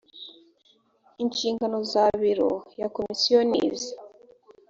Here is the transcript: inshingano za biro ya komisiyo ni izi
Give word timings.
inshingano 1.23 1.77
za 1.91 2.05
biro 2.21 2.51
ya 2.81 2.87
komisiyo 2.95 3.39
ni 3.49 3.59
izi 3.67 3.93